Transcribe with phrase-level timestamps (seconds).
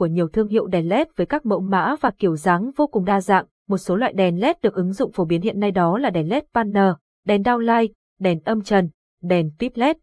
[0.00, 3.04] của nhiều thương hiệu đèn LED với các mẫu mã và kiểu dáng vô cùng
[3.04, 3.46] đa dạng.
[3.68, 6.28] Một số loại đèn LED được ứng dụng phổ biến hiện nay đó là đèn
[6.28, 6.92] LED banner,
[7.26, 7.88] đèn downlight,
[8.20, 8.90] đèn âm trần,
[9.22, 9.96] đèn tuyếp LED.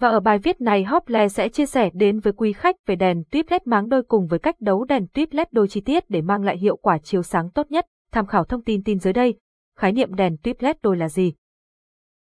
[0.00, 3.24] Và ở bài viết này Hople sẽ chia sẻ đến với quý khách về đèn
[3.30, 6.22] tuyếp LED máng đôi cùng với cách đấu đèn tuyếp LED đôi chi tiết để
[6.22, 7.86] mang lại hiệu quả chiếu sáng tốt nhất.
[8.12, 9.34] Tham khảo thông tin tin dưới đây.
[9.78, 11.34] Khái niệm đèn tuyếp LED đôi là gì?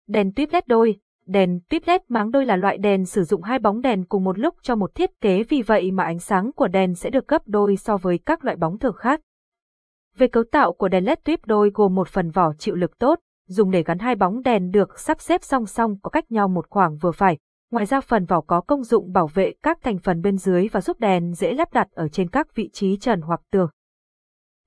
[0.07, 3.59] Đèn tuyếp LED đôi Đèn tuyếp LED máng đôi là loại đèn sử dụng hai
[3.59, 6.67] bóng đèn cùng một lúc cho một thiết kế vì vậy mà ánh sáng của
[6.67, 9.21] đèn sẽ được gấp đôi so với các loại bóng thường khác.
[10.17, 13.19] Về cấu tạo của đèn LED tuyếp đôi gồm một phần vỏ chịu lực tốt,
[13.47, 16.69] dùng để gắn hai bóng đèn được sắp xếp song song có cách nhau một
[16.69, 17.37] khoảng vừa phải.
[17.71, 20.81] Ngoài ra phần vỏ có công dụng bảo vệ các thành phần bên dưới và
[20.81, 23.69] giúp đèn dễ lắp đặt ở trên các vị trí trần hoặc tường.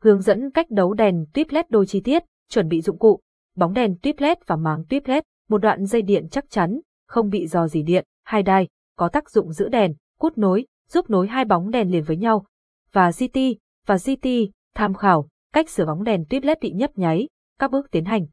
[0.02, 3.20] Hướng dẫn cách đấu đèn tuyếp LED đôi chi tiết, chuẩn bị dụng cụ,
[3.56, 7.28] bóng đèn tuyếp LED và máng tuyếp LED, một đoạn dây điện chắc chắn, không
[7.28, 11.28] bị dò dỉ điện, hai đai, có tác dụng giữ đèn, cút nối, giúp nối
[11.28, 12.46] hai bóng đèn liền với nhau.
[12.92, 13.38] Và GT,
[13.86, 14.28] và GT,
[14.74, 17.28] tham khảo, cách sửa bóng đèn tuyếp LED bị nhấp nháy,
[17.59, 18.26] các bước tiến hành.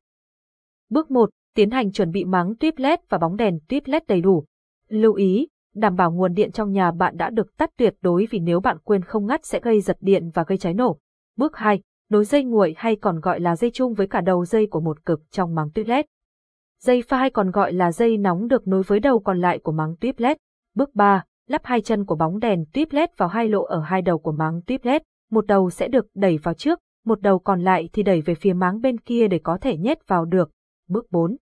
[0.89, 4.21] Bước 1, tiến hành chuẩn bị máng tuyếp LED và bóng đèn tuyếp LED đầy
[4.21, 4.45] đủ.
[4.89, 8.39] Lưu ý, đảm bảo nguồn điện trong nhà bạn đã được tắt tuyệt đối vì
[8.39, 10.97] nếu bạn quên không ngắt sẽ gây giật điện và gây cháy nổ.
[11.35, 14.67] Bước 2, nối dây nguội hay còn gọi là dây chung với cả đầu dây
[14.67, 16.05] của một cực trong máng tuyếp LED.
[16.85, 19.71] Dây pha hay còn gọi là dây nóng được nối với đầu còn lại của
[19.71, 20.37] máng tuyếp LED.
[20.75, 24.01] Bước 3, lắp hai chân của bóng đèn tuyếp LED vào hai lỗ ở hai
[24.01, 25.01] đầu của máng tuyếp LED.
[25.31, 28.53] Một đầu sẽ được đẩy vào trước, một đầu còn lại thì đẩy về phía
[28.53, 30.51] máng bên kia để có thể nhét vào được.
[30.89, 31.37] Bước 4.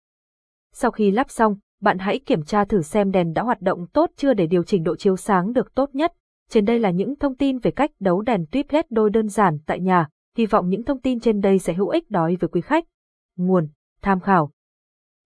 [0.74, 4.12] Sau khi lắp xong, bạn hãy kiểm tra thử xem đèn đã hoạt động tốt
[4.16, 6.14] chưa để điều chỉnh độ chiếu sáng được tốt nhất.
[6.50, 9.58] Trên đây là những thông tin về cách đấu đèn tuyếp LED đôi đơn giản
[9.66, 10.08] tại nhà.
[10.38, 12.86] Hy vọng những thông tin trên đây sẽ hữu ích đối với quý khách.
[13.38, 13.68] Nguồn,
[14.02, 14.52] tham khảo.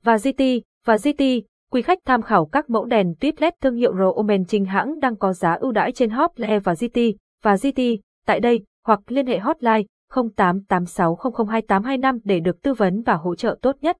[0.04, 0.44] Và GT,
[0.86, 1.24] và GT,
[1.72, 5.16] quý khách tham khảo các mẫu đèn tuyếp LED thương hiệu Roman chính hãng đang
[5.16, 7.00] có giá ưu đãi trên Hople và GT,
[7.44, 7.82] và GT,
[8.26, 13.76] tại đây, hoặc liên hệ hotline 0886002825 để được tư vấn và hỗ trợ tốt
[13.82, 13.98] nhất.